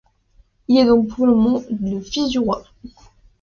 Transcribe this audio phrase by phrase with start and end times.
[0.67, 2.63] Il est donc probablement le fils du roi.